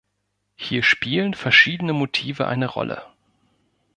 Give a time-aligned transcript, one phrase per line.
[0.55, 3.03] Hier spielen verschiedene Motive eine Rolle.